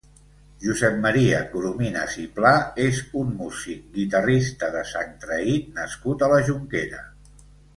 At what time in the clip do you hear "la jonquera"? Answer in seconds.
6.37-7.07